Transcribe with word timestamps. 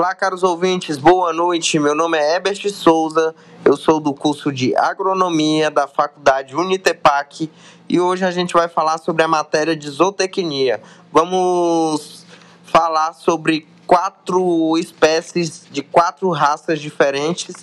Olá, 0.00 0.14
caros 0.14 0.42
ouvintes, 0.42 0.96
boa 0.96 1.30
noite. 1.30 1.78
Meu 1.78 1.94
nome 1.94 2.16
é 2.16 2.36
Ebert 2.36 2.70
Souza, 2.70 3.34
eu 3.62 3.76
sou 3.76 4.00
do 4.00 4.14
curso 4.14 4.50
de 4.50 4.74
Agronomia 4.74 5.70
da 5.70 5.86
Faculdade 5.86 6.56
Unitepac 6.56 7.50
e 7.86 8.00
hoje 8.00 8.24
a 8.24 8.30
gente 8.30 8.54
vai 8.54 8.66
falar 8.66 8.96
sobre 8.96 9.22
a 9.22 9.28
matéria 9.28 9.76
de 9.76 9.90
zootecnia. 9.90 10.80
Vamos 11.12 12.24
falar 12.64 13.12
sobre 13.12 13.68
quatro 13.86 14.78
espécies 14.78 15.66
de 15.70 15.82
quatro 15.82 16.30
raças 16.30 16.80
diferentes 16.80 17.56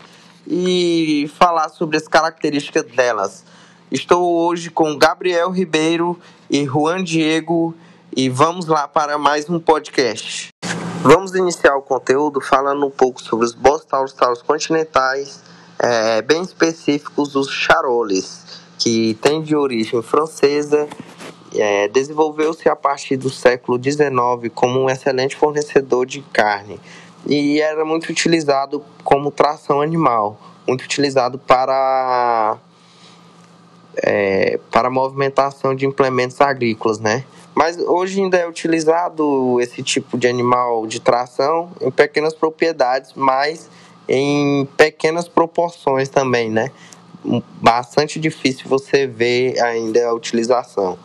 e 0.46 1.32
falar 1.40 1.70
sobre 1.70 1.98
as 1.98 2.08
características 2.08 2.84
delas. 2.84 3.44
Estou 3.90 4.46
hoje 4.46 4.70
com 4.70 4.96
Gabriel 4.96 5.50
Ribeiro 5.50 6.20
e 6.48 6.64
Juan 6.66 7.04
Diego 7.04 7.74
e 8.16 8.30
vamos 8.30 8.68
lá 8.68 8.88
para 8.88 9.18
mais 9.18 9.50
um 9.50 9.60
podcast. 9.60 10.50
Vamos 11.02 11.36
iniciar 11.36 11.76
o 11.76 11.82
conteúdo 11.82 12.42
falando 12.42 12.86
um 12.86 12.90
pouco 12.90 13.22
sobre 13.22 13.46
os 13.46 13.54
bossaurus 13.54 14.14
continentais, 14.42 15.42
é, 15.80 16.22
bem 16.22 16.42
específicos 16.42 17.36
os 17.36 17.50
charoles, 17.50 18.62
que 18.80 19.14
têm 19.22 19.42
de 19.42 19.56
origem 19.56 20.02
francesa, 20.02 20.88
é, 21.56 21.88
desenvolveu-se 21.88 22.68
a 22.68 22.76
partir 22.76 23.16
do 23.16 23.30
século 23.30 23.82
XIX 23.82 24.52
como 24.54 24.80
um 24.80 24.90
excelente 24.90 25.36
fornecedor 25.36 26.06
de 26.06 26.22
carne 26.22 26.80
e 27.26 27.60
era 27.60 27.84
muito 27.84 28.10
utilizado 28.10 28.84
como 29.04 29.32
tração 29.32 29.82
animal, 29.82 30.40
muito 30.68 30.84
utilizado 30.84 31.38
para 31.38 32.58
é, 33.96 34.60
para 34.72 34.90
movimentação 34.90 35.76
de 35.76 35.86
implementos 35.86 36.40
agrícolas, 36.40 37.00
né? 37.00 37.24
Mas 37.58 37.76
hoje 37.80 38.22
ainda 38.22 38.38
é 38.38 38.48
utilizado 38.48 39.60
esse 39.60 39.82
tipo 39.82 40.16
de 40.16 40.28
animal 40.28 40.86
de 40.86 41.00
tração 41.00 41.72
em 41.82 41.90
pequenas 41.90 42.36
propriedades, 42.36 43.14
mas 43.16 43.68
em 44.08 44.68
pequenas 44.78 45.28
proporções 45.28 46.08
também, 46.08 46.52
né? 46.52 46.70
Bastante 47.60 48.20
difícil 48.20 48.70
você 48.70 49.08
ver 49.08 49.60
ainda 49.60 50.08
a 50.08 50.14
utilização. 50.14 51.00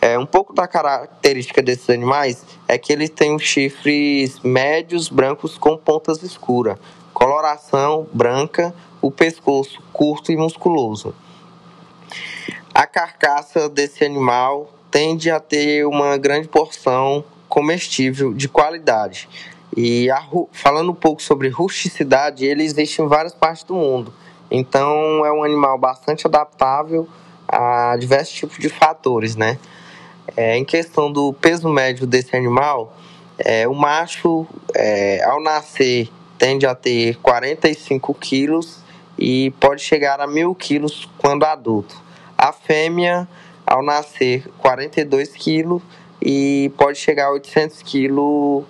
É, 0.00 0.18
um 0.18 0.24
pouco 0.24 0.54
da 0.54 0.66
característica 0.66 1.60
desses 1.60 1.90
animais 1.90 2.42
é 2.66 2.78
que 2.78 2.90
eles 2.90 3.10
têm 3.10 3.38
chifres 3.38 4.40
médios 4.40 5.10
brancos 5.10 5.58
com 5.58 5.76
pontas 5.76 6.22
escuras, 6.22 6.78
coloração 7.12 8.08
branca, 8.14 8.74
o 9.02 9.10
pescoço 9.10 9.82
curto 9.92 10.32
e 10.32 10.38
musculoso. 10.38 11.14
A 12.72 12.86
carcaça 12.86 13.68
desse 13.68 14.02
animal 14.02 14.72
tende 14.90 15.30
a 15.30 15.40
ter 15.40 15.86
uma 15.86 16.16
grande 16.16 16.48
porção 16.48 17.24
comestível 17.48 18.34
de 18.34 18.48
qualidade. 18.48 19.28
E 19.76 20.10
a, 20.10 20.22
falando 20.52 20.90
um 20.90 20.94
pouco 20.94 21.22
sobre 21.22 21.48
rusticidade, 21.48 22.44
ele 22.44 22.62
existe 22.62 23.02
em 23.02 23.06
várias 23.06 23.34
partes 23.34 23.64
do 23.64 23.74
mundo. 23.74 24.12
Então 24.50 25.24
é 25.24 25.32
um 25.32 25.42
animal 25.42 25.76
bastante 25.78 26.26
adaptável 26.26 27.08
a 27.48 27.96
diversos 27.98 28.34
tipos 28.34 28.58
de 28.58 28.68
fatores, 28.68 29.36
né? 29.36 29.58
É, 30.36 30.56
em 30.56 30.64
questão 30.64 31.12
do 31.12 31.32
peso 31.32 31.68
médio 31.68 32.06
desse 32.06 32.36
animal, 32.36 32.96
é, 33.38 33.68
o 33.68 33.74
macho, 33.74 34.46
é, 34.74 35.22
ao 35.24 35.40
nascer, 35.42 36.10
tende 36.38 36.66
a 36.66 36.74
ter 36.74 37.16
45 37.16 38.14
quilos 38.14 38.78
e 39.18 39.50
pode 39.60 39.82
chegar 39.82 40.20
a 40.20 40.26
mil 40.26 40.54
quilos 40.54 41.08
quando 41.18 41.44
adulto. 41.44 41.96
A 42.36 42.52
fêmea 42.52 43.28
ao 43.66 43.82
nascer 43.82 44.48
42 44.58 45.30
quilos 45.30 45.82
e 46.22 46.72
pode 46.78 46.98
chegar 46.98 47.26
a 47.26 47.32
800 47.32 47.82
quilos 47.82 48.64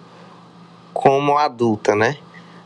como 0.93 1.37
adulta, 1.37 1.95
né? 1.95 2.17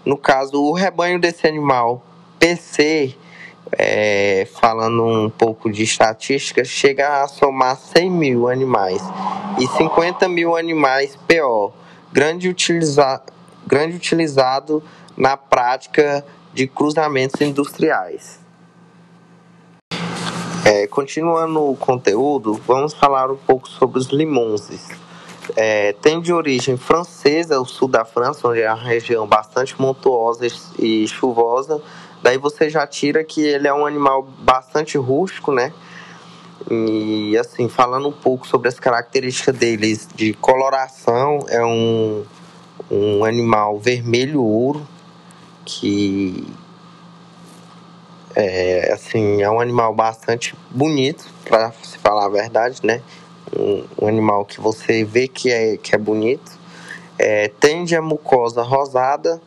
No 0.05 0.17
caso, 0.17 0.63
o 0.63 0.73
rebanho 0.73 1.19
desse 1.19 1.47
animal 1.47 2.03
PC, 2.39 3.15
é, 3.73 4.49
falando 4.55 5.05
um 5.05 5.29
pouco 5.29 5.71
de 5.71 5.83
estatística, 5.83 6.65
chega 6.65 7.23
a 7.23 7.29
somar 7.29 7.77
100 7.77 8.11
mil 8.11 8.49
animais 8.49 9.03
e 9.59 9.67
50 9.67 10.29
mil 10.29 10.57
animais 10.57 11.19
PO, 11.29 11.73
grande, 12.13 12.49
utiliza, 12.49 13.21
grande 13.67 13.97
utilizado 13.97 14.83
na 15.17 15.37
prática 15.37 16.25
de 16.55 16.67
cruzamentos 16.67 17.41
industriais. 17.41 18.41
É, 20.65 20.87
continuando 20.87 21.71
o 21.71 21.77
conteúdo, 21.77 22.55
vamos 22.67 22.93
falar 22.93 23.31
um 23.31 23.37
pouco 23.37 23.69
sobre 23.69 23.99
os 23.99 24.09
limonses. 24.09 24.89
É, 25.57 25.93
tem 25.95 26.21
de 26.21 26.33
origem 26.33 26.77
francesa, 26.77 27.59
o 27.59 27.65
sul 27.65 27.89
da 27.89 28.05
França, 28.05 28.47
onde 28.47 28.61
é 28.61 28.73
uma 28.73 28.83
região 28.83 29.27
bastante 29.27 29.81
montuosa 29.81 30.47
e 30.79 31.09
chuvosa. 31.09 31.81
Daí 32.23 32.37
você 32.37 32.69
já 32.69 32.87
tira 32.87 33.25
que 33.25 33.41
ele 33.41 33.67
é 33.67 33.73
um 33.73 33.87
animal 33.87 34.23
bastante 34.23 34.99
rústico, 34.99 35.51
né? 35.51 35.73
E 36.71 37.37
assim, 37.39 37.69
falando 37.69 38.09
um 38.09 38.13
pouco 38.13 38.47
sobre 38.47 38.69
as 38.69 38.79
características 38.79 39.57
deles 39.57 40.09
de 40.15 40.35
coloração, 40.35 41.39
é 41.49 41.65
um, 41.65 42.23
um 42.91 43.25
animal 43.25 43.79
vermelho 43.79 44.43
ouro 44.43 44.87
que 45.65 46.47
é, 48.35 48.93
assim, 48.93 49.43
é 49.43 49.51
um 49.51 49.61
animal 49.61 49.95
bastante 49.95 50.55
bonito, 50.71 51.27
para 51.45 51.73
se 51.83 51.99
falar 51.99 52.27
a 52.27 52.29
verdade, 52.29 52.81
né? 52.85 53.03
Um, 53.57 53.85
um, 54.01 54.07
animal 54.07 54.45
que 54.45 54.61
você 54.61 55.03
vê 55.03 55.27
que 55.27 55.51
é, 55.51 55.77
que 55.77 55.95
é 55.95 55.99
bonito. 55.99 56.59
É, 57.19 57.49
tende 57.49 57.97
a 57.97 58.01
mucosa 58.01 58.63
rosada, 58.63 59.41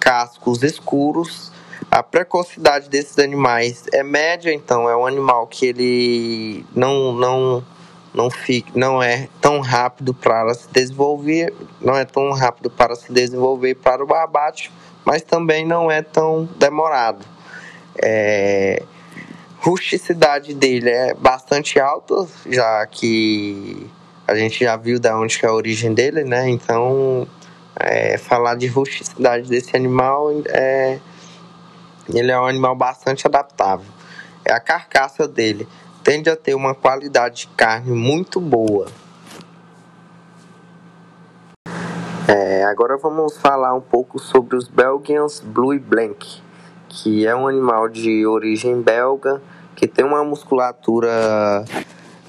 cascos 0.00 0.62
escuros. 0.62 1.52
A 1.90 2.02
precocidade 2.02 2.88
desses 2.88 3.18
animais 3.18 3.84
é 3.92 4.02
média, 4.02 4.52
então 4.52 4.88
é 4.88 4.96
um 4.96 5.06
animal 5.06 5.46
que 5.46 5.66
ele 5.66 6.66
não 6.74 7.12
não 7.12 7.64
não 8.12 8.30
fica, 8.30 8.70
não 8.74 9.02
é 9.02 9.28
tão 9.40 9.60
rápido 9.60 10.14
para 10.14 10.54
se 10.54 10.68
desenvolver, 10.70 11.52
não 11.80 11.96
é 11.96 12.04
tão 12.04 12.32
rápido 12.32 12.70
para 12.70 12.94
se 12.94 13.12
desenvolver 13.12 13.74
para 13.74 14.04
o 14.04 14.14
abate, 14.14 14.70
mas 15.04 15.22
também 15.22 15.64
não 15.66 15.90
é 15.90 16.00
tão 16.00 16.48
demorado. 16.56 17.24
É, 18.02 18.82
rusticidade 19.58 20.54
dele 20.54 20.90
é 20.90 21.14
bastante 21.14 21.80
alta, 21.80 22.26
já 22.50 22.86
que 22.86 23.90
a 24.26 24.34
gente 24.34 24.62
já 24.62 24.76
viu 24.76 25.00
da 25.00 25.18
onde 25.18 25.38
é 25.42 25.46
a 25.46 25.52
origem 25.52 25.94
dele, 25.94 26.22
né? 26.24 26.48
Então, 26.48 27.26
é, 27.76 28.18
falar 28.18 28.56
de 28.56 28.66
rusticidade 28.66 29.48
desse 29.48 29.74
animal 29.74 30.30
é 30.48 30.98
ele 32.12 32.30
é 32.30 32.38
um 32.38 32.46
animal 32.46 32.76
bastante 32.76 33.26
adaptável. 33.26 33.90
É 34.44 34.52
a 34.52 34.60
carcaça 34.60 35.26
dele 35.26 35.66
tende 36.02 36.28
a 36.28 36.36
ter 36.36 36.54
uma 36.54 36.74
qualidade 36.74 37.36
de 37.36 37.46
carne 37.48 37.92
muito 37.92 38.38
boa. 38.38 38.88
É, 42.28 42.64
agora 42.64 42.98
vamos 42.98 43.38
falar 43.38 43.74
um 43.74 43.80
pouco 43.80 44.18
sobre 44.18 44.56
os 44.56 44.68
Belgians 44.68 45.40
Blue 45.40 45.78
Blank 45.78 46.43
que 46.94 47.26
é 47.26 47.34
um 47.34 47.48
animal 47.48 47.88
de 47.88 48.24
origem 48.24 48.80
belga, 48.80 49.42
que 49.74 49.88
tem 49.88 50.04
uma 50.04 50.22
musculatura 50.22 51.64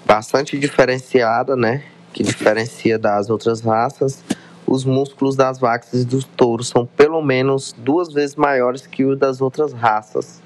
bastante 0.06 0.58
diferenciada, 0.58 1.56
né? 1.56 1.84
Que 2.12 2.24
diferencia 2.24 2.98
das 2.98 3.30
outras 3.30 3.62
raças. 3.62 4.24
Os 4.66 4.84
músculos 4.84 5.36
das 5.36 5.60
vacas 5.60 5.94
e 6.02 6.06
dos 6.06 6.26
touros 6.26 6.70
são 6.70 6.84
pelo 6.84 7.22
menos 7.22 7.76
duas 7.78 8.12
vezes 8.12 8.36
maiores 8.36 8.88
que 8.88 9.06
os 9.06 9.20
das 9.20 9.40
outras 9.40 9.72
raças. 9.72 10.42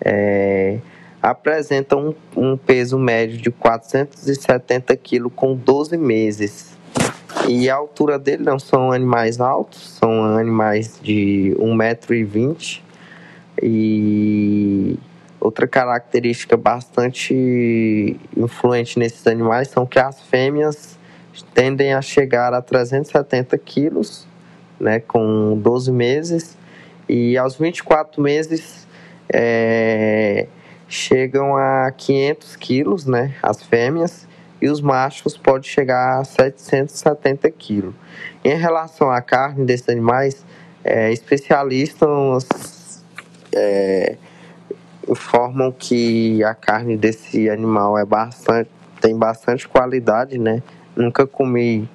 É, 0.00 0.78
apresentam 1.20 2.14
um, 2.36 2.52
um 2.52 2.56
peso 2.56 2.96
médio 2.96 3.38
de 3.38 3.50
470 3.50 4.96
kg 4.96 5.28
com 5.34 5.56
12 5.56 5.96
meses. 5.96 6.78
E 7.48 7.68
a 7.68 7.74
altura 7.74 8.20
dele 8.20 8.44
não 8.44 8.58
são 8.58 8.92
animais 8.92 9.40
altos, 9.40 9.98
são 9.98 10.36
animais 10.36 11.00
de 11.02 11.56
1,20m 11.58 12.87
e 13.62 14.98
outra 15.40 15.66
característica 15.66 16.56
bastante 16.56 18.16
influente 18.36 18.98
nesses 18.98 19.26
animais 19.26 19.68
são 19.68 19.86
que 19.86 19.98
as 19.98 20.20
fêmeas 20.22 20.98
tendem 21.54 21.94
a 21.94 22.02
chegar 22.02 22.52
a 22.52 22.60
370 22.60 23.56
quilos, 23.58 24.26
né, 24.80 25.00
com 25.00 25.56
12 25.56 25.92
meses, 25.92 26.56
e 27.08 27.36
aos 27.38 27.56
24 27.56 28.20
meses 28.20 28.86
é, 29.32 30.46
chegam 30.88 31.56
a 31.56 31.92
500 31.96 32.56
quilos, 32.56 33.06
né, 33.06 33.34
as 33.42 33.62
fêmeas, 33.62 34.26
e 34.60 34.68
os 34.68 34.80
machos 34.80 35.36
podem 35.36 35.70
chegar 35.70 36.18
a 36.18 36.24
770 36.24 37.48
quilos. 37.52 37.94
Em 38.44 38.56
relação 38.56 39.10
à 39.10 39.20
carne 39.20 39.64
desses 39.64 39.88
animais, 39.88 40.44
é, 40.82 41.12
especialistas 41.12 42.77
é, 43.58 44.16
informam 45.08 45.72
que 45.72 46.42
a 46.44 46.54
carne 46.54 46.96
desse 46.96 47.48
animal 47.50 47.98
é 47.98 48.04
bastante, 48.04 48.70
tem 49.00 49.16
bastante 49.16 49.66
qualidade, 49.68 50.38
né? 50.38 50.62
Nunca 50.96 51.26
comi 51.26 51.88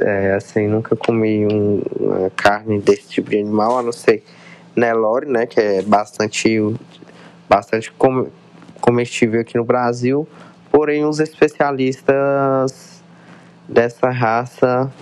É, 0.00 0.34
assim, 0.34 0.66
nunca 0.68 0.94
comi 0.94 1.46
um, 1.46 1.80
uma 1.98 2.30
carne 2.30 2.78
desse 2.80 3.08
tipo 3.08 3.30
de 3.30 3.38
animal, 3.38 3.78
a 3.78 3.82
não 3.82 3.92
ser 3.92 4.22
Nelore, 4.76 5.26
né, 5.26 5.46
que 5.46 5.60
é 5.60 5.82
bastante, 5.82 6.58
bastante 7.48 7.92
comestível 8.80 9.40
aqui 9.40 9.56
no 9.56 9.64
Brasil. 9.64 10.28
Porém, 10.70 11.04
os 11.04 11.20
especialistas 11.20 13.02
dessa 13.68 14.10
raça 14.10 14.92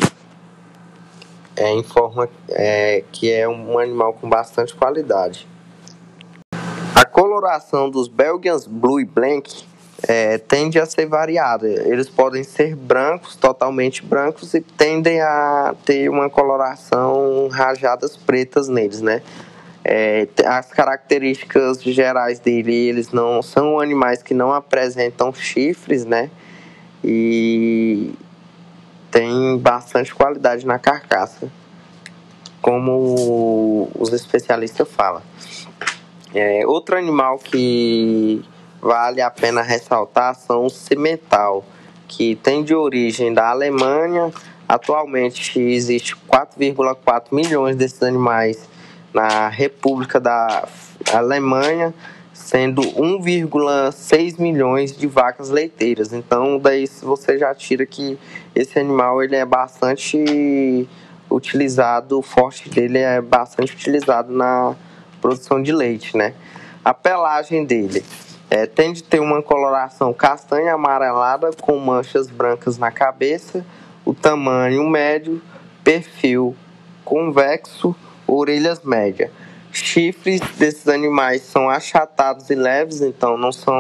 é, 1.57 1.73
informam 1.73 2.29
é, 2.51 3.03
que 3.11 3.31
é 3.31 3.49
um 3.49 3.79
animal 3.79 4.13
com 4.15 4.29
bastante 4.29 4.75
qualidade. 4.75 5.49
Coloração 7.21 7.91
dos 7.91 8.09
Belgians 8.09 8.67
Blue 8.67 8.99
e 8.99 9.05
Blank 9.05 9.63
é, 10.09 10.39
tende 10.39 10.81
a 10.81 10.87
ser 10.87 11.05
variada. 11.05 11.69
Eles 11.69 12.09
podem 12.09 12.43
ser 12.43 12.75
brancos, 12.75 13.37
totalmente 13.37 14.03
brancos, 14.03 14.55
e 14.55 14.63
tendem 14.63 15.21
a 15.21 15.75
ter 15.85 16.09
uma 16.09 16.31
coloração 16.31 17.47
rajadas 17.53 18.17
pretas 18.17 18.69
neles, 18.69 19.03
né? 19.03 19.21
É, 19.85 20.29
as 20.47 20.71
características 20.71 21.83
gerais 21.83 22.39
dele, 22.39 22.75
eles 22.75 23.13
não 23.13 23.43
são 23.43 23.79
animais 23.79 24.23
que 24.23 24.33
não 24.33 24.55
apresentam 24.55 25.31
chifres, 25.35 26.07
né? 26.07 26.31
E 27.05 28.15
tem 29.11 29.59
bastante 29.59 30.15
qualidade 30.15 30.65
na 30.65 30.79
carcaça, 30.79 31.53
como 32.63 33.91
os 33.99 34.11
especialistas 34.11 34.89
falam. 34.89 35.21
É, 36.35 36.65
outro 36.67 36.97
animal 36.97 37.39
que 37.39 38.45
vale 38.81 39.21
a 39.21 39.31
pena 39.31 39.63
ressaltar 39.63 40.35
são 40.35 40.67
os 40.67 40.75
cimental, 40.75 41.65
que 42.07 42.37
tem 42.37 42.63
de 42.63 42.75
origem 42.75 43.35
da 43.35 43.51
Alemanha. 43.51 44.33
Atualmente 44.69 45.59
existe 45.61 46.15
4,4 46.29 47.27
milhões 47.33 47.75
desses 47.75 48.03
animais 48.03 48.69
na 49.13 49.49
República 49.49 50.21
da 50.21 50.69
Alemanha, 51.13 51.93
sendo 52.33 52.83
1,6 52.83 54.39
milhões 54.39 54.97
de 54.97 55.09
vacas 55.09 55.51
leiteiras. 55.51 56.13
Então, 56.13 56.61
daí 56.61 56.87
você 57.03 57.37
já 57.37 57.53
tira 57.53 57.85
que 57.85 58.17
esse 58.55 58.79
animal 58.79 59.21
ele 59.21 59.35
é 59.35 59.45
bastante 59.45 60.89
utilizado, 61.29 62.19
o 62.19 62.23
forte 62.23 62.69
dele 62.69 62.99
é 62.99 63.21
bastante 63.21 63.73
utilizado 63.73 64.33
na 64.33 64.77
produção 65.21 65.63
de 65.63 65.73
leite, 65.73 66.17
né? 66.17 66.35
A 66.85 66.95
pelagem 66.95 67.65
dele 67.65 68.05
é, 68.49 68.67
tem 68.67 68.93
de 68.93 69.03
ter 69.03 69.21
uma 69.21 69.43
coloração 69.43 70.13
castanha 70.13 70.75
amarelada 70.75 71.51
com 71.61 71.79
manchas 71.79 72.29
brancas 72.29 72.79
na 72.79 72.91
cabeça, 72.91 73.65
o 74.05 74.15
tamanho 74.15 74.89
médio, 74.89 75.41
perfil 75.85 76.57
convexo, 77.11 77.95
orelhas 78.25 78.81
médias. 78.85 79.31
Chifres 79.73 80.41
desses 80.57 80.89
animais 80.89 81.43
são 81.43 81.69
achatados 81.69 82.51
e 82.51 82.55
leves, 82.55 83.01
então 83.01 83.37
não 83.37 83.51
são 83.51 83.75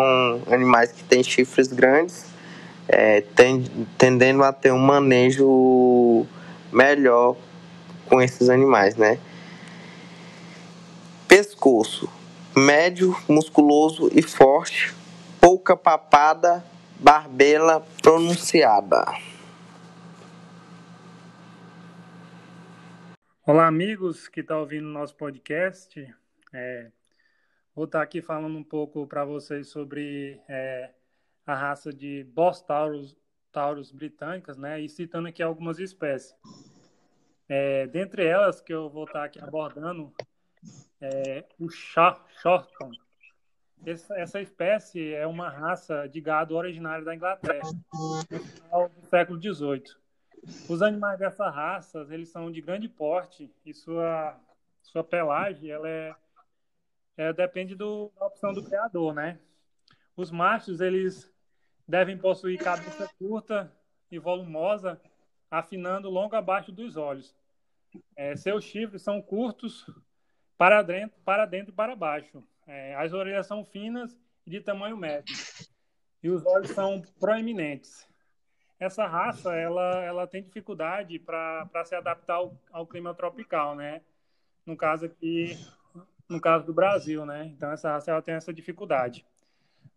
animais 0.50 0.92
que 0.92 1.02
têm 1.04 1.22
chifres 1.22 1.68
grandes, 1.68 2.26
é, 2.88 3.22
tendendo 3.96 4.42
a 4.42 4.52
ter 4.52 4.72
um 4.72 4.78
manejo 4.78 6.26
melhor 6.72 7.36
com 8.08 8.20
esses 8.20 8.48
animais, 8.48 8.96
né? 8.96 9.18
Pescoço 11.30 12.08
médio, 12.56 13.14
musculoso 13.28 14.10
e 14.12 14.20
forte, 14.20 14.92
pouca 15.40 15.76
papada, 15.76 16.64
barbela 16.98 17.86
pronunciada. 18.02 19.04
Olá, 23.46 23.68
amigos 23.68 24.26
que 24.26 24.40
estão 24.40 24.56
tá 24.56 24.60
ouvindo 24.60 24.88
nosso 24.88 25.14
podcast. 25.14 26.04
É, 26.52 26.90
vou 27.76 27.84
estar 27.84 28.00
tá 28.00 28.02
aqui 28.02 28.20
falando 28.20 28.58
um 28.58 28.64
pouco 28.64 29.06
para 29.06 29.24
vocês 29.24 29.68
sobre 29.68 30.40
é, 30.48 30.90
a 31.46 31.54
raça 31.54 31.92
de 31.92 32.24
Boss 32.34 32.60
Taurus, 32.60 33.16
Taurus 33.52 33.92
britânicas, 33.92 34.58
né? 34.58 34.80
E 34.80 34.88
citando 34.88 35.28
aqui 35.28 35.44
algumas 35.44 35.78
espécies. 35.78 36.34
É, 37.48 37.86
dentre 37.86 38.26
elas 38.26 38.60
que 38.60 38.74
eu 38.74 38.90
vou 38.90 39.04
estar 39.04 39.20
tá 39.20 39.24
aqui 39.26 39.40
abordando, 39.40 40.12
é, 41.00 41.44
o 41.58 41.68
Shorton. 41.70 42.90
Essa, 43.84 44.18
essa, 44.18 44.40
espécie 44.40 45.14
é 45.14 45.26
uma 45.26 45.48
raça 45.48 46.06
de 46.06 46.20
gado 46.20 46.54
originária 46.54 47.04
da 47.04 47.14
Inglaterra, 47.14 47.70
do 48.70 49.06
século 49.08 49.40
XVIII. 49.40 49.84
Os 50.68 50.82
animais 50.82 51.18
dessa 51.18 51.48
raça, 51.48 52.06
eles 52.10 52.28
são 52.28 52.52
de 52.52 52.60
grande 52.60 52.88
porte 52.88 53.50
e 53.64 53.72
sua, 53.72 54.38
sua 54.82 55.02
pelagem, 55.02 55.70
ela 55.70 55.88
é, 55.88 56.14
é 57.16 57.32
depende 57.32 57.74
do, 57.74 58.12
da 58.18 58.26
opção 58.26 58.52
do 58.52 58.62
criador, 58.62 59.14
né? 59.14 59.38
Os 60.14 60.30
machos, 60.30 60.80
eles 60.80 61.30
devem 61.88 62.18
possuir 62.18 62.62
cabeça 62.62 63.08
curta 63.18 63.72
e 64.10 64.18
volumosa, 64.18 65.00
afinando 65.50 66.10
longo 66.10 66.36
abaixo 66.36 66.70
dos 66.70 66.96
olhos. 66.96 67.34
É, 68.14 68.36
seus 68.36 68.64
chifres 68.64 69.02
são 69.02 69.20
curtos, 69.20 69.86
para 70.60 70.82
dentro, 70.82 71.18
para 71.24 71.46
dentro 71.46 71.72
e 71.72 71.74
para 71.74 71.96
baixo. 71.96 72.44
É, 72.66 72.94
as 72.96 73.14
orelhas 73.14 73.46
são 73.46 73.64
finas 73.64 74.14
e 74.46 74.50
de 74.50 74.60
tamanho 74.60 74.94
médio. 74.94 75.34
E 76.22 76.28
os 76.28 76.44
olhos 76.44 76.72
são 76.72 77.00
proeminentes. 77.18 78.06
Essa 78.78 79.06
raça, 79.06 79.54
ela, 79.54 80.04
ela 80.04 80.26
tem 80.26 80.42
dificuldade 80.42 81.18
para 81.18 81.82
se 81.86 81.94
adaptar 81.94 82.34
ao, 82.34 82.54
ao, 82.70 82.86
clima 82.86 83.14
tropical, 83.14 83.74
né? 83.74 84.02
No 84.66 84.76
caso 84.76 85.06
aqui, 85.06 85.58
no 86.28 86.38
caso 86.38 86.66
do 86.66 86.74
Brasil, 86.74 87.24
né? 87.24 87.46
Então, 87.46 87.72
essa 87.72 87.92
raça, 87.92 88.10
ela 88.10 88.20
tem 88.20 88.34
essa 88.34 88.52
dificuldade. 88.52 89.24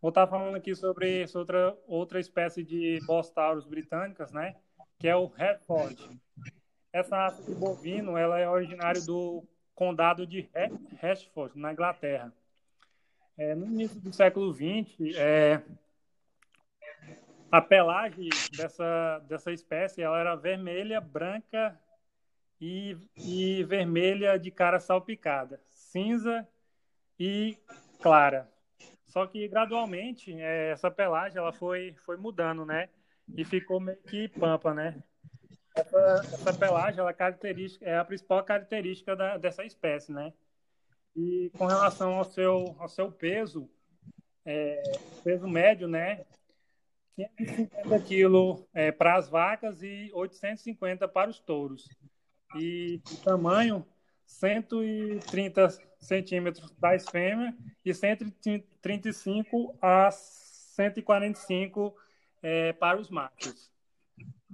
Vou 0.01 0.09
estar 0.09 0.27
falando 0.27 0.55
aqui 0.55 0.73
sobre, 0.73 1.25
outra, 1.35 1.77
outra 1.85 2.21
espécie 2.21 2.63
de 2.63 3.01
Bostaurus 3.05 3.65
britânicas, 3.65 4.31
né? 4.31 4.55
Que 4.97 5.09
é 5.09 5.15
o 5.15 5.29
Hereford. 5.37 6.21
Essa 6.93 7.17
raça 7.17 7.43
de 7.43 7.53
bovino, 7.53 8.15
ela 8.15 8.39
é 8.39 8.47
originária 8.47 9.01
do 9.01 9.43
condado 9.75 10.25
de 10.25 10.49
Hertford, 11.01 11.57
na 11.57 11.71
Inglaterra. 11.71 12.33
É, 13.37 13.55
no 13.55 13.65
início 13.65 13.99
do 13.99 14.13
século 14.13 14.53
XX, 14.53 15.15
é, 15.17 15.61
a 17.51 17.61
pelagem 17.61 18.29
dessa, 18.55 19.19
dessa 19.27 19.51
espécie 19.51 20.01
ela 20.01 20.19
era 20.19 20.35
vermelha, 20.35 20.99
branca 20.99 21.79
e, 22.59 22.97
e 23.15 23.63
vermelha 23.63 24.37
de 24.37 24.49
cara 24.51 24.79
salpicada, 24.79 25.59
cinza 25.69 26.47
e 27.19 27.57
clara. 28.01 28.49
Só 29.05 29.27
que 29.27 29.47
gradualmente 29.47 30.33
é, 30.33 30.71
essa 30.71 30.89
pelagem 30.89 31.37
ela 31.37 31.53
foi, 31.53 31.93
foi 32.03 32.17
mudando, 32.17 32.65
né? 32.65 32.89
E 33.35 33.45
ficou 33.45 33.79
meio 33.79 34.01
que 34.01 34.27
pampa, 34.27 34.73
né? 34.73 35.01
Essa, 35.75 36.21
essa 36.33 36.53
pelagem 36.53 36.99
ela 36.99 37.09
é, 37.09 37.13
característica, 37.13 37.85
é 37.85 37.97
a 37.97 38.05
principal 38.05 38.43
característica 38.43 39.15
da, 39.15 39.37
dessa 39.37 39.63
espécie, 39.63 40.11
né? 40.11 40.33
E 41.15 41.51
com 41.57 41.65
relação 41.65 42.15
ao 42.15 42.23
seu, 42.23 42.75
ao 42.79 42.87
seu 42.87 43.11
peso, 43.11 43.69
é, 44.45 44.81
peso 45.23 45.47
médio, 45.47 45.87
né? 45.87 46.25
550 47.15 47.99
quilos 48.01 48.63
é, 48.73 48.91
para 48.91 49.15
as 49.15 49.29
vacas 49.29 49.83
e 49.83 50.09
850 50.13 51.07
para 51.07 51.29
os 51.29 51.39
touros. 51.39 51.87
E 52.55 53.01
o 53.11 53.17
tamanho, 53.17 53.85
130 54.25 55.69
centímetros 55.99 56.71
das 56.71 57.07
fêmeas 57.07 57.53
e 57.85 57.93
135 57.93 59.77
a 59.81 60.09
145 60.11 61.95
é, 62.41 62.73
para 62.73 62.99
os 62.99 63.09
machos. 63.09 63.72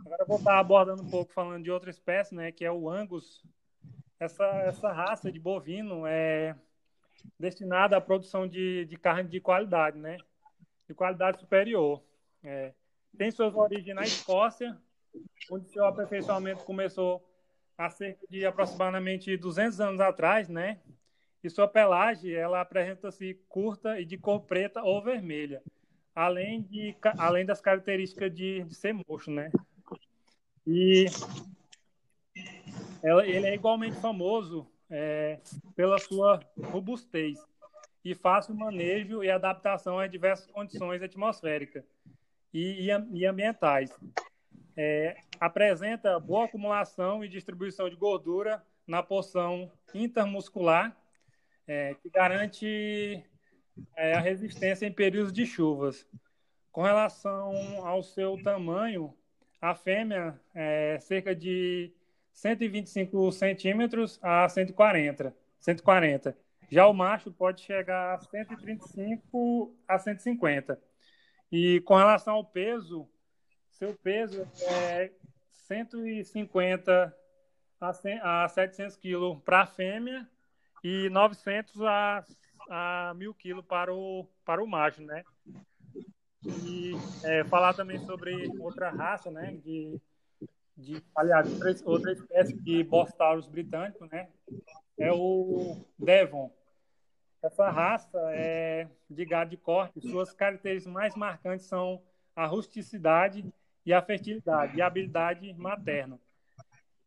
Agora 0.06 0.24
eu 0.24 0.28
vou 0.28 0.38
estar 0.38 0.60
abordando 0.60 1.04
um 1.04 1.10
pouco 1.10 1.34
falando 1.34 1.64
de 1.64 1.72
outra 1.72 1.90
espécie, 1.90 2.34
né, 2.34 2.52
que 2.52 2.66
é 2.66 2.72
o 2.72 2.90
Angus. 2.90 3.44
Essa, 4.20 4.46
essa 4.66 4.92
raça 4.92 5.32
de 5.32 5.40
bovino 5.40 6.06
é 6.06 6.56
destinada 7.40 7.98
à 7.98 8.02
produção 8.02 8.48
de, 8.48 8.86
de 8.86 8.98
carne 8.98 9.30
de 9.30 9.40
qualidade, 9.40 9.98
né, 9.98 10.18
de 10.88 10.94
qualidade 10.94 11.40
superior. 11.40 12.04
É, 12.44 12.74
tem 13.18 13.32
suas 13.32 13.56
origens 13.56 13.96
na 13.96 14.04
Escócia, 14.04 14.78
onde 15.52 15.70
seu 15.70 15.86
aperfeiçoamento 15.86 16.64
começou 16.64 17.26
há 17.78 17.90
cerca 17.90 18.26
de 18.30 18.46
aproximadamente 18.46 19.36
200 19.38 19.80
anos 19.80 20.02
atrás, 20.02 20.50
né? 20.50 20.80
E 21.42 21.50
sua 21.50 21.68
pelagem, 21.68 22.34
ela 22.34 22.60
apresenta-se 22.60 23.34
curta 23.48 24.00
e 24.00 24.06
de 24.06 24.18
cor 24.18 24.42
preta 24.42 24.84
ou 24.84 25.02
vermelha, 25.02 25.64
além, 26.14 26.62
de, 26.64 26.96
além 27.18 27.46
das 27.46 27.62
características 27.62 28.34
de, 28.34 28.64
de 28.66 28.76
ser 28.76 28.94
mocho, 28.94 29.32
né? 29.32 29.50
E 30.72 31.08
ele 33.02 33.48
é 33.48 33.56
igualmente 33.56 33.96
famoso 34.00 34.68
é, 34.88 35.40
pela 35.76 35.98
sua 35.98 36.40
robustez 36.62 37.40
e 38.06 38.14
fácil 38.14 38.54
manejo 38.54 39.24
e 39.24 39.32
adaptação 39.32 39.98
a 39.98 40.06
diversas 40.06 40.46
condições 40.52 41.02
atmosféricas 41.02 41.84
e, 42.54 42.88
e, 42.88 43.20
e 43.20 43.26
ambientais. 43.26 43.90
é, 44.78 45.18
apresenta 45.40 46.20
boa 46.20 46.46
acumulação 46.46 47.26
e 47.26 47.28
distribuição 47.28 47.90
de 47.90 47.96
gordura 47.96 48.64
na 48.86 49.02
porção 49.02 49.72
intermuscular, 49.94 50.96
é, 51.68 51.96
que 51.96 52.12
garante 52.12 53.26
é, 53.96 54.14
a 54.14 54.20
resistência 54.20 54.86
em 54.86 54.92
períodos 54.92 55.34
de 55.34 55.48
chuvas. 55.48 56.08
Com 56.72 56.84
relação 56.84 57.52
ao 57.86 58.04
seu 58.04 58.42
tamanho, 58.44 59.14
a 59.62 59.76
fêmea 59.76 60.40
é 60.54 60.98
cerca 61.00 61.36
de 61.36 61.94
125 62.34 63.32
centímetros 63.32 64.20
a 64.22 64.48
140, 64.48 65.36
140. 65.60 66.38
Já 66.72 66.88
o 66.88 66.94
macho 66.94 67.32
pode 67.32 67.62
chegar 67.62 68.16
a 68.16 68.20
135 68.20 69.76
a 69.88 69.98
150. 69.98 70.80
E 71.52 71.82
com 71.82 71.96
relação 71.96 72.36
ao 72.36 72.46
peso, 72.46 73.10
seu 73.72 73.96
peso 73.96 74.48
é 74.62 75.12
150 75.52 77.16
a, 77.82 78.48
700 78.48 78.98
quilos 78.98 79.42
para 79.44 79.62
a 79.62 79.66
fêmea 79.66 80.30
e 80.84 81.10
900 81.10 81.82
a, 81.82 82.26
a 82.70 83.14
1000 83.16 83.34
quilos 83.34 83.66
para 83.66 83.94
o, 83.94 84.28
para 84.46 84.64
o 84.64 84.68
macho, 84.68 85.02
né? 85.02 85.24
E 86.46 86.94
é, 87.24 87.44
falar 87.46 87.74
também 87.74 88.00
sobre 88.06 88.50
outra 88.60 88.90
raça, 88.90 89.30
né? 89.30 89.58
De, 89.64 90.00
de 90.78 91.04
aliás, 91.16 91.50
outra, 91.86 92.12
espécie 92.12 92.54
de 92.54 92.84
Bostaurus 92.84 93.48
britânico, 93.48 94.06
né? 94.12 94.30
É 94.98 95.12
o 95.12 95.78
Devon. 95.98 96.52
Essa 97.42 97.70
raça 97.70 98.20
é 98.34 98.88
de 99.10 99.26
gado 99.26 99.50
de 99.50 99.58
corte. 99.58 100.02
Suas 100.02 100.34
características 100.34 100.94
mais 100.94 101.16
marcantes 101.16 101.66
são 101.66 102.02
a 102.36 102.46
rusticidade 102.46 103.46
e 103.86 103.94
a 103.94 104.02
fertilidade 104.02 104.78
e 104.78 104.82
a 104.82 104.88
habilidade 104.88 105.54
materna. 105.54 106.20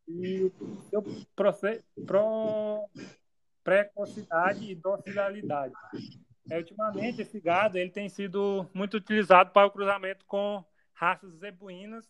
E 0.08 0.50
o 0.60 0.80
seu 0.90 1.02
pro, 2.06 2.88
precocidade 3.62 4.70
e 4.70 4.74
docilidade. 4.74 5.74
É, 6.52 6.58
ultimamente, 6.58 7.22
esse 7.22 7.40
gado 7.40 7.78
ele 7.78 7.88
tem 7.88 8.10
sido 8.10 8.68
muito 8.74 8.98
utilizado 8.98 9.52
para 9.52 9.66
o 9.66 9.70
cruzamento 9.70 10.22
com 10.26 10.62
raças 10.92 11.32
zebuínas, 11.38 12.06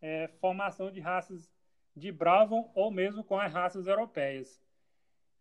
é, 0.00 0.30
formação 0.40 0.88
de 0.88 1.00
raças 1.00 1.50
de 1.96 2.12
Bravon 2.12 2.70
ou 2.76 2.92
mesmo 2.92 3.24
com 3.24 3.36
as 3.36 3.52
raças 3.52 3.88
europeias. 3.88 4.60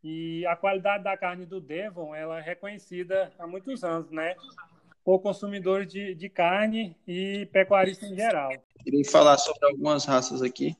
E 0.04 0.44
a 0.48 0.56
qualidade 0.56 1.04
da 1.04 1.16
carne 1.16 1.46
do 1.46 1.62
Devon 1.62 2.16
ela 2.16 2.40
é 2.40 2.42
reconhecida 2.42 3.32
há 3.38 3.46
muitos 3.46 3.84
anos, 3.84 4.10
né? 4.10 4.36
Por 5.04 5.20
consumidores 5.20 5.88
de, 5.88 6.16
de 6.16 6.28
carne 6.28 6.98
e 7.08 7.48
pecuaristas 7.52 8.10
em 8.10 8.16
geral. 8.16 8.52
Irei 8.88 9.04
falar 9.04 9.38
sobre 9.38 9.68
algumas 9.68 10.04
raças 10.04 10.42
aqui. 10.42 10.76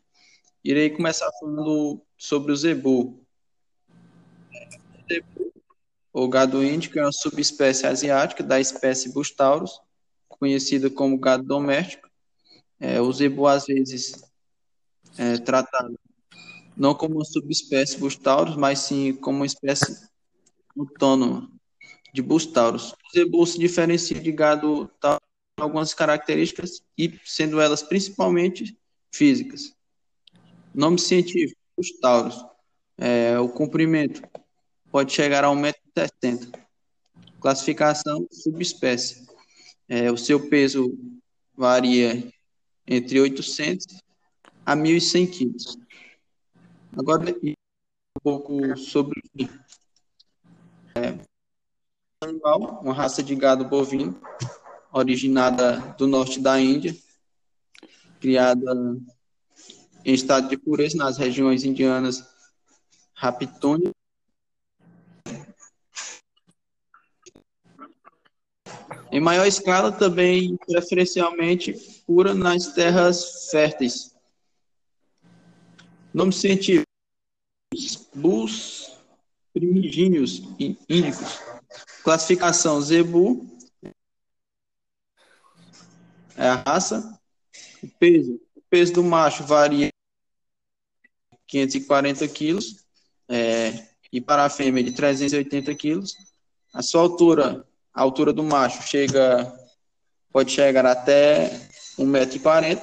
Irei 0.64 0.90
começar 0.90 1.30
falando 1.40 2.02
sobre 2.18 2.52
o 2.52 2.56
zebu. 2.56 3.24
O 6.18 6.30
gado 6.30 6.64
índico 6.64 6.98
é 6.98 7.02
uma 7.02 7.12
subespécie 7.12 7.86
asiática 7.86 8.42
da 8.42 8.58
espécie 8.58 9.12
Bustaurus, 9.12 9.82
conhecida 10.30 10.90
como 10.90 11.20
gado 11.20 11.44
doméstico. 11.44 12.10
É, 12.80 13.02
o 13.02 13.12
zebu, 13.12 13.46
às 13.48 13.66
vezes, 13.66 14.24
é 15.18 15.38
tratado 15.40 16.00
não 16.78 16.96
como 16.96 17.16
uma 17.16 17.26
subespécie 17.26 17.98
Bustaurus, 17.98 18.56
mas 18.56 18.80
sim 18.80 19.12
como 19.12 19.40
uma 19.40 19.46
espécie 19.46 20.08
autônoma 20.80 21.52
de 22.14 22.22
Bustaurus. 22.22 22.94
O 22.94 23.12
zebu 23.14 23.46
se 23.46 23.60
diferencia 23.60 24.18
de 24.18 24.32
gado 24.32 24.90
tal 25.02 25.20
algumas 25.58 25.94
características 25.94 26.82
e 26.98 27.20
sendo 27.26 27.60
elas 27.60 27.84
principalmente 27.84 28.80
físicas. 29.12 29.76
Nome 30.74 30.98
científico: 30.98 31.60
Bustaurus. 31.76 32.42
É, 32.98 33.38
o 33.38 33.50
comprimento 33.50 34.22
pode 34.96 35.12
chegar 35.12 35.44
a 35.44 35.50
1,70m. 35.50 36.58
Classificação 37.42 38.26
subespécie. 38.32 39.28
É, 39.90 40.10
o 40.10 40.16
seu 40.16 40.50
peso 40.50 40.98
varia 41.54 42.32
entre 42.88 43.20
800 43.20 43.86
a 44.66 44.74
1.100 44.74 45.32
quilos. 45.32 45.78
Agora, 46.98 47.30
um 47.30 47.54
pouco 48.24 48.78
sobre 48.78 49.22
é, 50.96 51.20
animal, 52.24 52.80
uma 52.82 52.94
raça 52.94 53.22
de 53.22 53.36
gado 53.36 53.66
bovino, 53.66 54.18
originada 54.94 55.78
do 55.98 56.08
norte 56.08 56.40
da 56.40 56.58
Índia, 56.58 56.96
criada 58.22 58.72
em 60.06 60.14
estado 60.14 60.48
de 60.48 60.58
pureza 60.58 60.96
nas 60.96 61.18
regiões 61.18 61.66
indianas 61.66 62.24
Raptônia 63.14 63.92
Em 69.16 69.22
maior 69.22 69.48
escala, 69.48 69.94
também 69.94 70.58
preferencialmente 70.58 71.72
pura 72.06 72.34
nas 72.34 72.74
terras 72.74 73.50
férteis. 73.50 74.14
Nome 76.14 76.34
científico: 76.34 76.86
Bus 78.14 78.92
primigíneos 79.54 80.42
índicos. 80.90 81.40
Classificação: 82.04 82.82
Zebu. 82.82 83.50
É 86.36 86.50
a 86.50 86.56
raça. 86.56 87.18
O 87.82 87.88
peso: 87.88 88.42
o 88.54 88.62
peso 88.70 88.96
do 88.96 89.04
macho 89.06 89.46
varia 89.46 89.94
540 91.48 92.28
quilos. 92.28 92.86
É, 93.30 93.88
e 94.12 94.20
para 94.20 94.44
a 94.44 94.50
fêmea 94.50 94.84
de 94.84 94.92
380 94.92 95.74
quilos. 95.74 96.18
A 96.74 96.82
sua 96.82 97.00
altura 97.00 97.66
a 97.96 98.02
altura 98.02 98.34
do 98.34 98.44
macho 98.44 98.84
chega, 98.84 99.52
pode 100.32 100.52
chegar 100.52 100.86
até 100.86 101.50
1,40m 101.98 102.82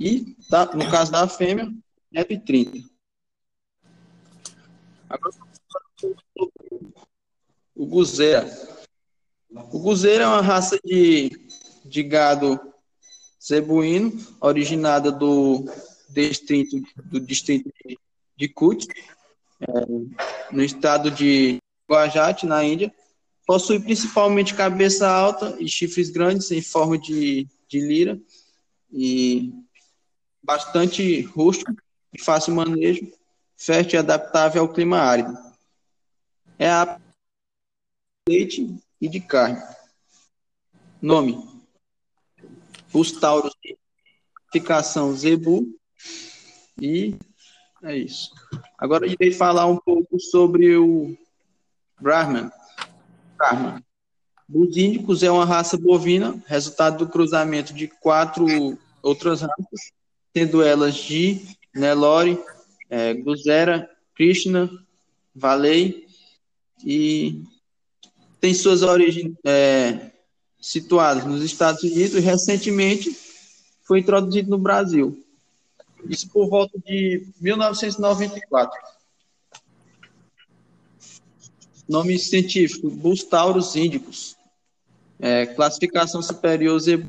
e, 0.00 0.34
tá, 0.48 0.64
no 0.74 0.90
caso 0.90 1.12
da 1.12 1.28
fêmea, 1.28 1.70
1,30m. 2.14 2.82
Agora, 5.10 5.34
o 7.76 7.86
guzeira. 7.86 8.48
O 9.50 9.78
guzeira 9.78 10.24
é 10.24 10.26
uma 10.26 10.40
raça 10.40 10.78
de, 10.84 11.30
de 11.84 12.02
gado 12.02 12.60
zebuíno, 13.42 14.12
originada 14.40 15.12
do 15.12 15.64
distrito, 16.08 16.82
do 17.04 17.20
distrito 17.20 17.70
de, 18.36 18.48
Kut, 18.48 18.86
é, 19.60 19.66
no 20.50 20.62
estado 20.62 21.10
de 21.10 21.58
Guajat, 21.90 22.44
na 22.44 22.64
Índia. 22.64 22.92
Possui 23.48 23.80
principalmente 23.80 24.54
cabeça 24.54 25.08
alta 25.08 25.56
e 25.58 25.66
chifres 25.66 26.10
grandes 26.10 26.50
em 26.50 26.60
forma 26.60 26.98
de, 26.98 27.48
de 27.66 27.80
lira 27.80 28.20
e 28.92 29.54
bastante 30.42 31.22
rústico 31.22 31.74
e 32.12 32.22
fácil 32.22 32.54
manejo, 32.54 33.10
fértil 33.56 33.96
e 33.96 34.00
adaptável 34.00 34.60
ao 34.60 34.70
clima 34.70 34.98
árido. 34.98 35.34
É 36.58 36.68
a 36.68 37.00
leite 38.28 38.76
e 39.00 39.08
de 39.08 39.18
carne. 39.18 39.62
Nome: 41.00 41.42
Os 42.92 43.12
Tauros 43.12 43.54
Ficação 44.52 45.16
Zebu. 45.16 45.74
E 46.78 47.16
é 47.82 47.96
isso. 47.96 48.30
Agora 48.76 49.06
irei 49.06 49.32
falar 49.32 49.64
um 49.64 49.78
pouco 49.78 50.20
sobre 50.20 50.76
o 50.76 51.16
Brahman, 51.98 52.52
Brahma. 53.38 53.82
Os 54.52 54.76
índicos 54.76 55.22
é 55.22 55.30
uma 55.30 55.44
raça 55.44 55.76
bovina, 55.76 56.42
resultado 56.46 56.98
do 56.98 57.08
cruzamento 57.10 57.72
de 57.72 57.86
quatro 57.86 58.46
outras 59.02 59.42
raças, 59.42 59.92
sendo 60.36 60.62
elas 60.62 60.94
Gi, 60.94 61.56
Nelore, 61.74 62.38
é, 62.90 63.14
Guzera, 63.14 63.88
Krishna, 64.14 64.68
Valei, 65.34 66.06
e 66.84 67.42
tem 68.40 68.52
suas 68.54 68.82
origens 68.82 69.34
é, 69.44 70.10
situadas 70.60 71.24
nos 71.24 71.42
Estados 71.42 71.82
Unidos 71.82 72.14
e 72.14 72.20
recentemente 72.20 73.16
foi 73.84 74.00
introduzido 74.00 74.50
no 74.50 74.58
Brasil. 74.58 75.24
Isso 76.08 76.28
por 76.28 76.48
volta 76.48 76.78
de 76.78 77.26
1994. 77.40 78.78
Nome 81.88 82.18
científico, 82.18 82.90
Bustaurus 82.90 83.74
índicos. 83.74 84.36
É, 85.18 85.46
classificação 85.46 86.20
superior, 86.22 86.78
zebu. 86.78 87.08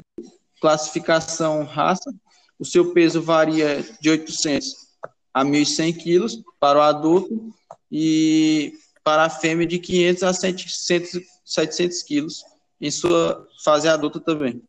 Classificação 0.62 1.64
raça. 1.64 2.14
O 2.58 2.66
seu 2.66 2.94
peso 2.94 3.22
varia 3.22 3.84
de 4.02 4.10
800 4.10 4.90
a 5.34 5.44
1.100 5.44 5.98
quilos 5.98 6.44
para 6.60 6.80
o 6.80 6.82
adulto 6.82 7.54
e 7.92 8.74
para 9.04 9.24
a 9.24 9.30
fêmea 9.30 9.66
de 9.66 9.80
500 9.80 10.24
a 10.24 10.34
700, 10.34 11.22
700 11.46 12.04
quilos 12.04 12.44
em 12.80 12.92
sua 12.92 13.48
fase 13.64 13.88
adulta 13.88 14.20
também. 14.20 14.62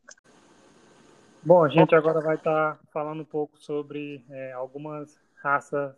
Bom, 1.42 1.64
a 1.64 1.68
gente 1.68 1.94
agora 1.94 2.20
vai 2.20 2.36
estar 2.36 2.74
tá 2.74 2.80
falando 2.92 3.20
um 3.20 3.24
pouco 3.24 3.58
sobre 3.58 4.24
é, 4.28 4.52
algumas 4.52 5.18
raças 5.42 5.94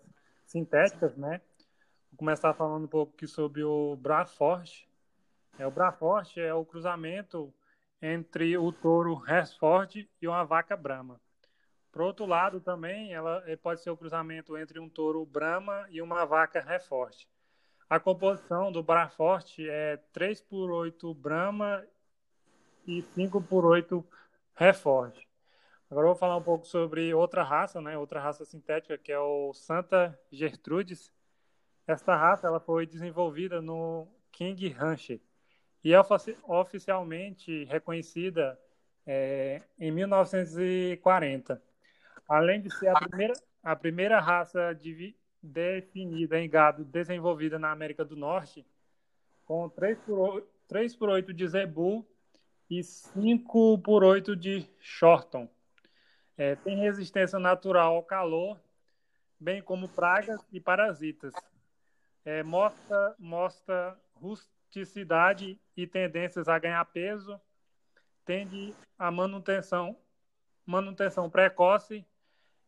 sintéticas, 0.46 1.16
né? 1.16 1.40
Começar 2.22 2.54
falando 2.54 2.84
um 2.84 2.88
pouco 2.88 3.14
aqui 3.16 3.26
sobre 3.26 3.64
o 3.64 3.96
Brafort. 3.96 4.86
É, 5.58 5.66
o 5.66 5.72
Brafort 5.72 6.36
é 6.36 6.54
o 6.54 6.64
cruzamento 6.64 7.52
entre 8.00 8.56
o 8.56 8.70
touro 8.70 9.16
Resford 9.16 10.08
e 10.20 10.28
uma 10.28 10.44
vaca 10.44 10.76
Brahma. 10.76 11.20
Por 11.90 12.02
outro 12.02 12.24
lado, 12.24 12.60
também, 12.60 13.12
ela 13.12 13.42
pode 13.60 13.82
ser 13.82 13.90
o 13.90 13.96
cruzamento 13.96 14.56
entre 14.56 14.78
um 14.78 14.88
touro 14.88 15.26
Brahma 15.26 15.84
e 15.90 16.00
uma 16.00 16.24
vaca 16.24 16.60
Reforte. 16.60 17.28
A 17.90 17.98
composição 17.98 18.70
do 18.70 18.84
Brafort 18.84 19.58
é 19.58 19.96
3 20.12 20.42
por 20.42 20.70
8 20.70 21.12
Brahma 21.14 21.84
e 22.86 23.02
5 23.16 23.42
por 23.42 23.64
8 23.64 24.06
Reforte. 24.54 25.26
Agora 25.90 26.06
eu 26.06 26.12
vou 26.12 26.20
falar 26.20 26.36
um 26.36 26.42
pouco 26.44 26.68
sobre 26.68 27.12
outra 27.12 27.42
raça, 27.42 27.80
né? 27.80 27.98
Outra 27.98 28.20
raça 28.20 28.44
sintética 28.44 28.96
que 28.96 29.10
é 29.10 29.18
o 29.18 29.52
Santa 29.52 30.16
Gertrudes. 30.30 31.12
Esta 31.86 32.16
raça 32.16 32.46
ela 32.46 32.60
foi 32.60 32.86
desenvolvida 32.86 33.60
no 33.60 34.06
King 34.30 34.68
Ranch 34.68 35.20
e 35.84 35.92
é 35.92 36.00
oficialmente 36.46 37.64
reconhecida 37.64 38.58
é, 39.06 39.60
em 39.78 39.90
1940. 39.90 41.60
Além 42.28 42.60
de 42.60 42.70
ser 42.76 42.88
a 42.88 42.94
primeira, 42.94 43.34
a 43.62 43.76
primeira 43.76 44.20
raça 44.20 44.72
de, 44.74 45.14
definida 45.42 46.38
em 46.38 46.48
gado 46.48 46.84
desenvolvida 46.84 47.58
na 47.58 47.72
América 47.72 48.04
do 48.04 48.16
Norte, 48.16 48.64
com 49.44 49.68
3 49.68 49.98
por 49.98 50.18
8, 50.18 50.48
3 50.68 50.96
por 50.96 51.08
8 51.08 51.34
de 51.34 51.48
zebu 51.48 52.06
e 52.70 52.82
5 52.82 53.78
por 53.78 54.04
8 54.04 54.36
de 54.36 54.66
shorton. 54.80 55.48
É, 56.38 56.54
tem 56.56 56.78
resistência 56.78 57.38
natural 57.38 57.96
ao 57.96 58.02
calor, 58.04 58.58
bem 59.38 59.60
como 59.60 59.88
pragas 59.88 60.40
e 60.52 60.60
parasitas. 60.60 61.34
É, 62.24 62.42
mostra, 62.42 63.14
mostra 63.18 63.98
rusticidade 64.14 65.58
e 65.76 65.86
tendências 65.86 66.48
a 66.48 66.58
ganhar 66.58 66.84
peso, 66.86 67.40
tende 68.24 68.74
a 68.98 69.10
manutenção, 69.10 69.96
manutenção 70.64 71.28
precoce 71.28 72.04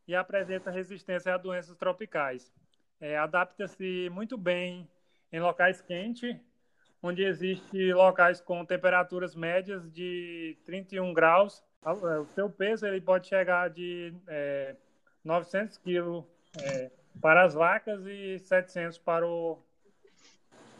e 0.07 0.13
apresenta 0.13 0.69
resistência 0.69 1.33
a 1.33 1.37
doenças 1.37 1.75
tropicais. 1.77 2.53
É, 2.99 3.17
Adapta-se 3.17 4.09
muito 4.11 4.37
bem 4.37 4.87
em 5.31 5.39
locais 5.39 5.81
quentes, 5.81 6.35
onde 7.01 7.23
existem 7.23 7.93
locais 7.93 8.41
com 8.41 8.65
temperaturas 8.65 9.35
médias 9.35 9.89
de 9.91 10.57
31 10.65 11.13
graus. 11.13 11.63
É, 11.85 11.89
o 11.89 12.27
seu 12.33 12.49
peso 12.49 12.85
ele 12.85 13.01
pode 13.01 13.27
chegar 13.27 13.69
de 13.69 14.13
é, 14.27 14.75
900 15.23 15.77
quilos 15.77 16.25
é, 16.61 16.91
para 17.21 17.43
as 17.43 17.53
vacas 17.53 18.05
e 18.05 18.39
700 18.39 18.97
para, 18.97 19.27
o, 19.27 19.59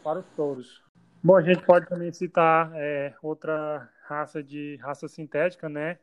para 0.02 0.20
os 0.20 0.26
touros. 0.36 0.82
Bom, 1.22 1.36
a 1.36 1.42
gente 1.42 1.64
pode 1.64 1.86
também 1.88 2.12
citar 2.12 2.70
é, 2.74 3.14
outra 3.22 3.88
raça 4.04 4.42
de 4.42 4.76
raça 4.76 5.08
sintética, 5.08 5.68
né? 5.68 5.98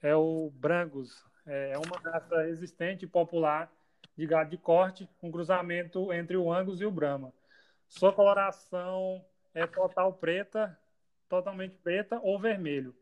É 0.00 0.14
o 0.14 0.50
Brangus. 0.54 1.24
É, 1.46 1.72
é 1.72 1.78
uma 1.78 1.98
raça 2.12 2.42
resistente 2.42 3.04
e 3.04 3.08
popular 3.08 3.70
de 4.16 4.26
gado 4.26 4.50
de 4.50 4.56
corte, 4.56 5.08
um 5.22 5.30
cruzamento 5.30 6.12
entre 6.12 6.36
o 6.36 6.52
Angus 6.52 6.80
e 6.80 6.86
o 6.86 6.90
Brahma. 6.90 7.32
Sua 7.88 8.12
coloração 8.12 9.24
é 9.52 9.66
total 9.66 10.12
preta, 10.12 10.78
totalmente 11.28 11.76
preta 11.78 12.20
ou 12.22 12.38
vermelho. 12.38 12.94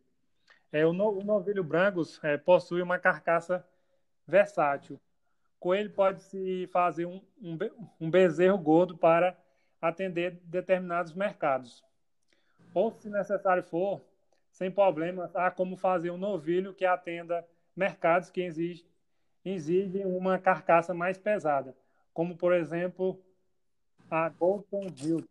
É, 0.73 0.87
o, 0.87 0.92
no, 0.92 1.19
o 1.19 1.23
novilho 1.25 1.62
Brangus 1.62 2.19
é, 2.25 2.38
possui 2.38 2.81
uma 2.81 2.99
carcaça 2.99 3.66
versátil. 4.26 4.99
Com 5.62 5.73
ele 5.73 5.90
pode-se 5.90 6.69
fazer 6.73 7.07
um, 7.07 7.23
um, 7.40 7.57
um 8.00 8.11
bezerro 8.11 8.59
gordo 8.59 8.99
para 8.99 9.38
atender 9.81 10.40
determinados 10.42 11.14
mercados. 11.14 11.85
Ou, 12.75 12.91
se 12.91 13.08
necessário 13.08 13.63
for, 13.63 14.02
sem 14.50 14.73
problemas, 14.73 15.36
há 15.36 15.52
como 15.52 15.76
fazer 15.76 16.10
um 16.10 16.19
novilho 16.19 16.75
que 16.75 16.84
atenda 16.84 17.47
mercados 17.76 18.28
que 18.28 18.41
exigem, 18.41 18.84
exigem 19.45 20.04
uma 20.04 20.36
carcaça 20.36 20.93
mais 20.93 21.17
pesada, 21.17 21.76
como, 22.13 22.36
por 22.36 22.52
exemplo, 22.52 23.23
a 24.10 24.28
Golden 24.30 24.93
Hill. 25.00 25.25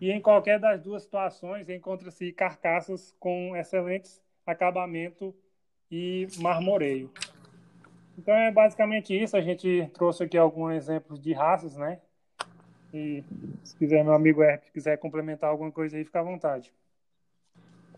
E 0.00 0.12
em 0.12 0.20
qualquer 0.20 0.60
das 0.60 0.80
duas 0.80 1.02
situações, 1.02 1.68
encontra-se 1.68 2.30
carcaças 2.30 3.12
com 3.18 3.56
excelentes 3.56 4.22
acabamento 4.46 5.34
e 5.90 6.28
marmoreio. 6.38 7.12
Então 8.20 8.34
é 8.34 8.52
basicamente 8.52 9.18
isso. 9.18 9.34
A 9.34 9.40
gente 9.40 9.90
trouxe 9.94 10.22
aqui 10.22 10.36
alguns 10.36 10.74
exemplos 10.74 11.18
de 11.18 11.32
raças, 11.32 11.74
né? 11.74 11.98
E 12.92 13.24
se 13.64 13.74
quiser, 13.76 14.04
meu 14.04 14.12
amigo 14.12 14.42
Herp, 14.42 14.62
quiser 14.74 14.98
complementar 14.98 15.48
alguma 15.48 15.72
coisa 15.72 15.96
aí, 15.96 16.04
fica 16.04 16.20
à 16.20 16.22
vontade. 16.22 16.70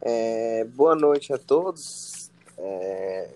É, 0.01 0.65
boa 0.65 0.95
noite 0.95 1.33
a 1.33 1.39
todos. 1.39 2.31
É, 2.57 3.31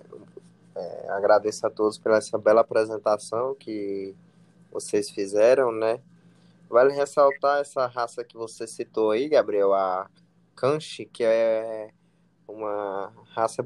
é, 0.77 1.09
agradeço 1.09 1.67
a 1.67 1.71
todos 1.71 1.99
pela 1.99 2.19
essa 2.19 2.39
bela 2.39 2.61
apresentação 2.61 3.57
que 3.57 4.15
vocês 4.71 5.11
fizeram, 5.11 5.73
né? 5.73 5.99
Vale 6.69 6.95
ressaltar 6.95 7.61
essa 7.61 7.87
raça 7.87 8.23
que 8.23 8.37
você 8.37 8.65
citou 8.65 9.11
aí, 9.11 9.29
Gabriel, 9.29 9.75
a 9.75 10.09
Canche, 10.55 11.05
que 11.05 11.25
é 11.25 11.91
uma 12.47 13.13
raça 13.35 13.61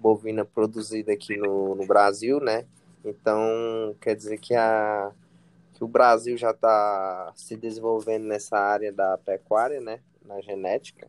bovina 0.00 0.44
produzida 0.44 1.12
aqui 1.12 1.36
no, 1.36 1.74
no 1.74 1.86
Brasil, 1.86 2.40
né? 2.40 2.66
Então, 3.04 3.96
quer 4.00 4.14
dizer 4.14 4.38
que, 4.38 4.54
a, 4.54 5.12
que 5.74 5.84
o 5.84 5.88
Brasil 5.88 6.36
já 6.36 6.50
está 6.50 7.32
se 7.34 7.56
desenvolvendo 7.56 8.24
nessa 8.24 8.58
área 8.58 8.92
da 8.92 9.18
pecuária, 9.18 9.80
né? 9.80 10.00
Na 10.24 10.40
genética. 10.40 11.08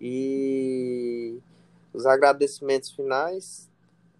E 0.00 1.38
os 1.92 2.06
agradecimentos 2.06 2.90
finais. 2.90 3.70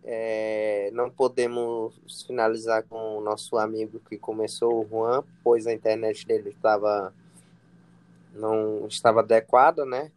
É, 0.09 0.89
não 0.93 1.11
podemos 1.11 2.25
finalizar 2.29 2.85
com 2.85 3.19
o 3.19 3.21
nosso 3.21 3.59
amigo 3.59 4.01
que 4.09 4.17
começou, 4.17 4.81
o 4.81 4.89
Juan, 4.89 5.25
pois 5.43 5.67
a 5.67 5.73
internet 5.73 6.25
dele 6.25 6.51
estava 6.51 7.13
não 8.33 8.87
estava 8.87 9.19
adequada, 9.19 9.85
né? 9.85 10.13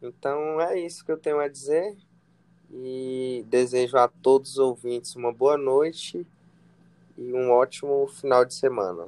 Então 0.00 0.60
é 0.60 0.78
isso 0.78 1.04
que 1.04 1.10
eu 1.10 1.18
tenho 1.18 1.40
a 1.40 1.48
dizer 1.48 1.96
e 2.72 3.44
desejo 3.48 3.96
a 3.98 4.08
todos 4.08 4.52
os 4.52 4.58
ouvintes 4.58 5.14
uma 5.16 5.32
boa 5.32 5.56
noite 5.56 6.26
e 7.16 7.32
um 7.32 7.50
ótimo 7.50 8.06
final 8.08 8.44
de 8.44 8.54
semana. 8.54 9.04